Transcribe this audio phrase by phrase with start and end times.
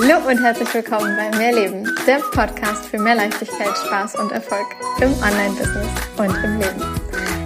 [0.00, 4.64] Hallo und herzlich willkommen bei Mehr Leben, der Podcast für mehr Leichtigkeit, Spaß und Erfolg
[5.02, 5.86] im Online-Business
[6.16, 7.00] und im Leben.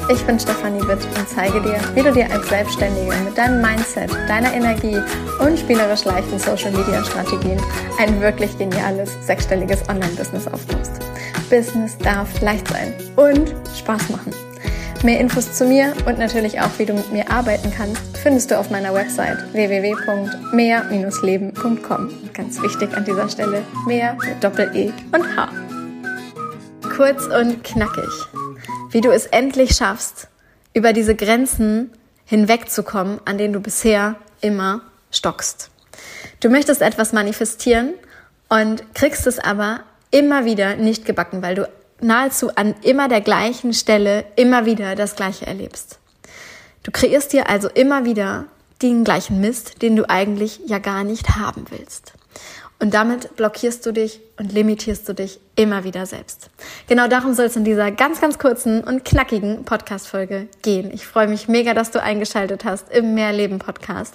[0.08, 4.12] Ich bin Stefanie Witt und zeige dir, wie du dir als Selbstständige mit deinem Mindset,
[4.28, 4.96] deiner Energie
[5.40, 7.60] und spielerisch leichten Social-Media-Strategien
[7.98, 10.92] ein wirklich geniales sechsstelliges Online-Business aufbaust.
[11.50, 14.32] Business darf leicht sein und Spaß machen.
[15.02, 18.58] Mehr Infos zu mir und natürlich auch, wie du mit mir arbeiten kannst, findest du
[18.58, 22.10] auf meiner Website www.mehr-leben.com.
[22.34, 25.48] Ganz wichtig an dieser Stelle, mehr mit Doppel-E und H.
[26.96, 28.10] Kurz und knackig.
[28.90, 30.26] Wie du es endlich schaffst,
[30.74, 31.92] über diese Grenzen
[32.24, 34.80] hinwegzukommen, an denen du bisher immer
[35.12, 35.70] stockst.
[36.40, 37.94] Du möchtest etwas manifestieren
[38.48, 41.68] und kriegst es aber immer wieder nicht gebacken, weil du
[42.00, 46.00] nahezu an immer der gleichen Stelle immer wieder das Gleiche erlebst.
[46.86, 48.44] Du kreierst dir also immer wieder
[48.80, 52.12] den gleichen Mist, den du eigentlich ja gar nicht haben willst.
[52.78, 56.48] Und damit blockierst du dich und limitierst du dich immer wieder selbst.
[56.86, 60.92] Genau darum soll es in dieser ganz, ganz kurzen und knackigen Podcast-Folge gehen.
[60.92, 64.14] Ich freue mich mega, dass du eingeschaltet hast im Mehrleben-Podcast.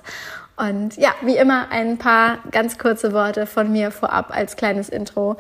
[0.61, 5.37] Und ja, wie immer ein paar ganz kurze Worte von mir vorab als kleines Intro.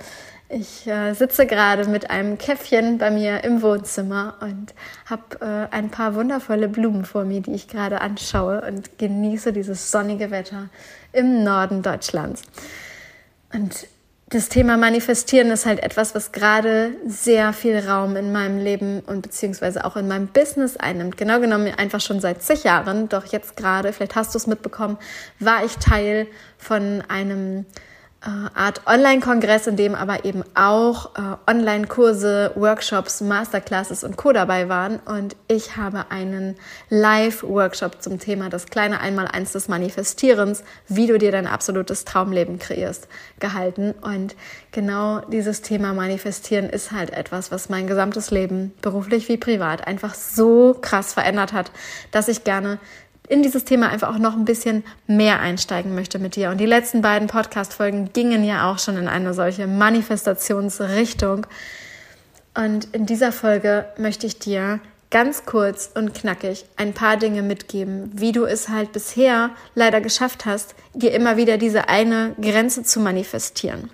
[0.49, 4.73] Ich äh, sitze gerade mit einem Käffchen bei mir im Wohnzimmer und
[5.05, 9.91] habe äh, ein paar wundervolle Blumen vor mir, die ich gerade anschaue und genieße dieses
[9.91, 10.69] sonnige Wetter
[11.13, 12.41] im Norden Deutschlands.
[13.53, 13.87] Und
[14.31, 19.23] das Thema Manifestieren ist halt etwas, was gerade sehr viel Raum in meinem Leben und
[19.23, 21.17] beziehungsweise auch in meinem Business einnimmt.
[21.17, 23.09] Genau genommen einfach schon seit zig Jahren.
[23.09, 24.97] Doch jetzt gerade, vielleicht hast du es mitbekommen,
[25.39, 27.65] war ich Teil von einem
[28.23, 34.31] Art Online-Kongress, in dem aber eben auch äh, Online-Kurse, Workshops, Masterclasses und Co.
[34.31, 34.99] dabei waren.
[34.99, 36.55] Und ich habe einen
[36.89, 43.07] Live-Workshop zum Thema das kleine Einmaleins des Manifestierens, wie du dir dein absolutes Traumleben kreierst,
[43.39, 43.95] gehalten.
[44.01, 44.35] Und
[44.71, 50.13] genau dieses Thema Manifestieren ist halt etwas, was mein gesamtes Leben, beruflich wie privat, einfach
[50.13, 51.71] so krass verändert hat,
[52.11, 52.77] dass ich gerne
[53.31, 56.49] in dieses Thema einfach auch noch ein bisschen mehr einsteigen möchte mit dir.
[56.49, 61.47] Und die letzten beiden Podcast-Folgen gingen ja auch schon in eine solche Manifestationsrichtung.
[62.53, 64.81] Und in dieser Folge möchte ich dir
[65.11, 70.45] ganz kurz und knackig ein paar Dinge mitgeben, wie du es halt bisher leider geschafft
[70.45, 73.91] hast, dir immer wieder diese eine Grenze zu manifestieren.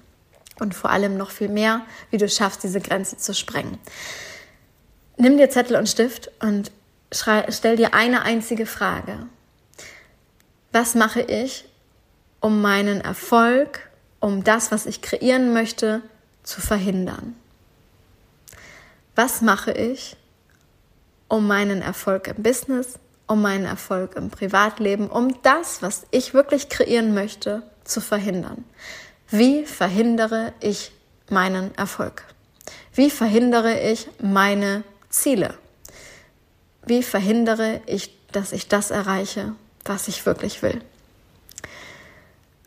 [0.60, 3.78] Und vor allem noch viel mehr, wie du schaffst, diese Grenze zu sprengen.
[5.18, 6.72] Nimm dir Zettel und Stift und
[7.12, 9.28] stell dir eine einzige Frage.
[10.72, 11.66] Was mache ich,
[12.40, 16.02] um meinen Erfolg, um das, was ich kreieren möchte,
[16.44, 17.36] zu verhindern?
[19.16, 20.16] Was mache ich,
[21.28, 26.70] um meinen Erfolg im Business, um meinen Erfolg im Privatleben, um das, was ich wirklich
[26.70, 28.64] kreieren möchte, zu verhindern?
[29.30, 30.92] Wie verhindere ich
[31.30, 32.24] meinen Erfolg?
[32.94, 35.58] Wie verhindere ich meine Ziele?
[36.88, 39.54] Wie verhindere ich, dass ich das erreiche,
[39.84, 40.82] was ich wirklich will?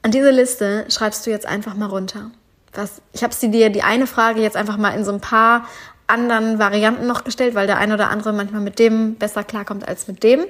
[0.02, 2.30] An diese Liste schreibst du jetzt einfach mal runter.
[2.74, 5.66] Was, ich habe sie dir die eine Frage jetzt einfach mal in so ein paar
[6.06, 10.06] anderen Varianten noch gestellt, weil der eine oder andere manchmal mit dem besser klarkommt als
[10.06, 10.44] mit dem.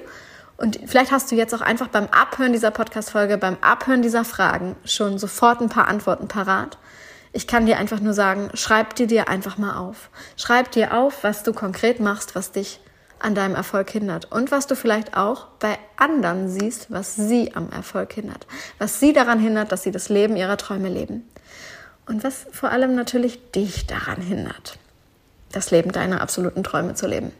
[0.57, 4.75] Und vielleicht hast du jetzt auch einfach beim Abhören dieser Podcast-Folge, beim Abhören dieser Fragen
[4.83, 6.77] schon sofort ein paar Antworten parat.
[7.31, 10.09] Ich kann dir einfach nur sagen, schreib dir dir einfach mal auf.
[10.35, 12.81] Schreib dir auf, was du konkret machst, was dich
[13.21, 17.69] an deinem Erfolg hindert und was du vielleicht auch bei anderen siehst, was sie am
[17.71, 18.47] Erfolg hindert,
[18.79, 21.27] was sie daran hindert, dass sie das Leben ihrer Träume leben
[22.07, 24.77] und was vor allem natürlich dich daran hindert,
[25.51, 27.31] das Leben deiner absoluten Träume zu leben.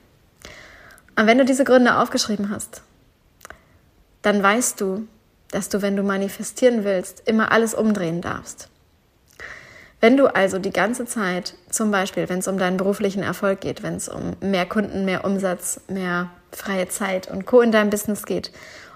[1.15, 2.83] Und wenn du diese Gründe aufgeschrieben hast,
[4.21, 5.07] dann weißt du,
[5.51, 8.69] dass du, wenn du manifestieren willst, immer alles umdrehen darfst.
[10.01, 13.83] Wenn du also die ganze Zeit, zum Beispiel, wenn es um deinen beruflichen Erfolg geht,
[13.83, 17.61] wenn es um mehr Kunden, mehr Umsatz, mehr freie Zeit und Co.
[17.61, 18.51] in deinem Business geht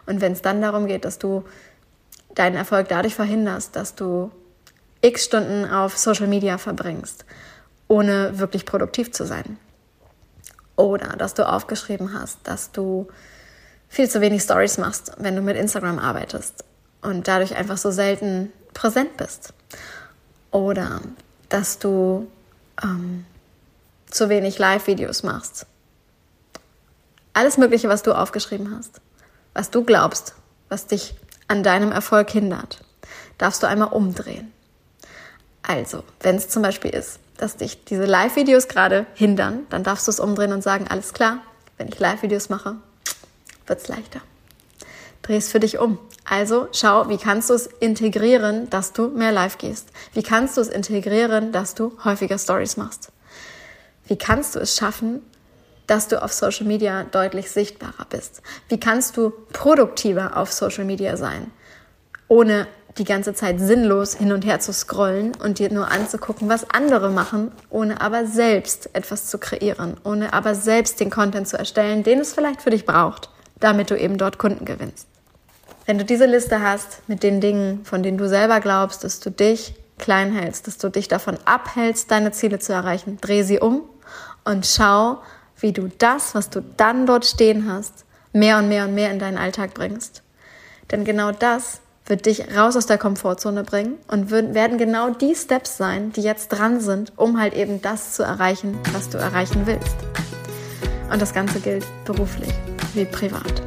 [0.07, 1.45] und wenn es dann darum geht, dass du
[2.33, 4.31] deinen Erfolg dadurch verhinderst, dass du
[5.01, 7.24] x Stunden auf Social Media verbringst,
[7.88, 9.59] ohne wirklich produktiv zu sein.
[10.75, 13.07] Oder dass du aufgeschrieben hast, dass du
[13.88, 16.65] viel zu wenig Stories machst, wenn du mit Instagram arbeitest
[17.03, 19.53] und dadurch einfach so selten präsent bist
[20.56, 21.02] oder
[21.50, 22.31] dass du
[22.81, 23.25] ähm,
[24.10, 25.66] zu wenig Live-Videos machst.
[27.34, 29.02] Alles Mögliche, was du aufgeschrieben hast,
[29.54, 30.34] was du glaubst,
[30.69, 31.13] was dich
[31.50, 32.86] an deinem Erfolg hindert,
[33.38, 34.54] darfst du einmal umdrehen.
[35.62, 40.12] Also, wenn es zum Beispiel ist, dass dich diese Live-Videos gerade hindern, dann darfst du
[40.12, 41.40] es umdrehen und sagen, alles klar,
[41.78, 42.78] wenn ich Live-Videos mache,
[43.68, 44.22] wird es leichter.
[45.22, 46.00] Dreh es für dich um.
[46.27, 49.89] Also schau, wie kannst du es integrieren, dass du mehr live gehst?
[50.13, 53.12] Wie kannst du es integrieren, dass du häufiger Stories machst?
[54.07, 55.22] Wie kannst du es schaffen,
[55.86, 58.42] dass du auf Social Media deutlich sichtbarer bist?
[58.69, 61.51] Wie kannst du produktiver auf Social Media sein,
[62.28, 62.68] ohne
[62.98, 67.10] die ganze Zeit sinnlos hin und her zu scrollen und dir nur anzugucken, was andere
[67.10, 72.19] machen, ohne aber selbst etwas zu kreieren, ohne aber selbst den Content zu erstellen, den
[72.19, 73.30] es vielleicht für dich braucht,
[73.60, 75.07] damit du eben dort Kunden gewinnst.
[75.85, 79.29] Wenn du diese Liste hast mit den Dingen, von denen du selber glaubst, dass du
[79.29, 83.83] dich klein hältst, dass du dich davon abhältst, deine Ziele zu erreichen, dreh sie um
[84.43, 85.19] und schau,
[85.59, 89.19] wie du das, was du dann dort stehen hast, mehr und mehr und mehr in
[89.19, 90.23] deinen Alltag bringst.
[90.91, 95.77] Denn genau das wird dich raus aus der Komfortzone bringen und werden genau die Steps
[95.77, 99.95] sein, die jetzt dran sind, um halt eben das zu erreichen, was du erreichen willst.
[101.11, 102.53] Und das Ganze gilt beruflich
[102.93, 103.64] wie privat.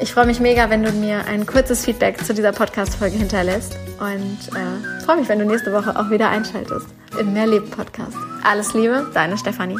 [0.00, 4.38] Ich freue mich mega, wenn du mir ein kurzes Feedback zu dieser Podcast-Folge hinterlässt und
[4.54, 6.86] äh, freue mich, wenn du nächste Woche auch wieder einschaltest
[7.18, 8.16] im Mehrleben-Podcast.
[8.44, 9.78] Alles Liebe, deine Stefanie.